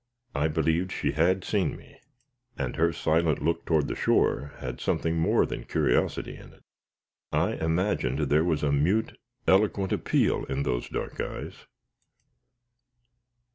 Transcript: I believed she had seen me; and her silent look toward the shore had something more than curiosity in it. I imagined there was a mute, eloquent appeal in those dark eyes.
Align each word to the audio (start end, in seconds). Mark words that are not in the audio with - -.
I 0.33 0.47
believed 0.47 0.91
she 0.91 1.11
had 1.11 1.43
seen 1.43 1.75
me; 1.77 1.99
and 2.57 2.75
her 2.75 2.91
silent 2.91 3.39
look 3.39 3.65
toward 3.67 3.87
the 3.87 3.93
shore 3.93 4.51
had 4.57 4.81
something 4.81 5.15
more 5.15 5.45
than 5.45 5.63
curiosity 5.63 6.35
in 6.37 6.53
it. 6.53 6.63
I 7.31 7.51
imagined 7.51 8.17
there 8.17 8.43
was 8.43 8.63
a 8.63 8.71
mute, 8.71 9.15
eloquent 9.45 9.91
appeal 9.91 10.43
in 10.45 10.63
those 10.63 10.89
dark 10.89 11.21
eyes. 11.21 11.67